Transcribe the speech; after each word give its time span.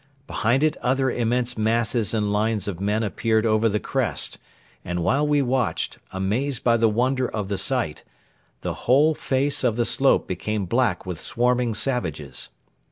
Behind 0.25 0.63
it 0.63 0.77
other 0.77 1.11
immense 1.11 1.55
masses 1.59 2.11
and 2.11 2.33
lines 2.33 2.67
of 2.67 2.81
men 2.81 3.03
appeared 3.03 3.45
over 3.45 3.69
the 3.69 3.79
crest; 3.79 4.39
and 4.83 5.03
while 5.03 5.27
we 5.27 5.43
watched, 5.43 5.99
amazed 6.11 6.63
by 6.63 6.75
the 6.75 6.89
wonder 6.89 7.29
of 7.29 7.49
the 7.49 7.57
sight, 7.59 8.03
the 8.61 8.73
whole 8.89 9.13
face 9.13 9.63
of 9.63 9.75
the 9.75 9.85
slope 9.85 10.27
became 10.27 10.65
black 10.65 11.05
with 11.05 11.21
swarming 11.21 11.75
savages. 11.75 12.49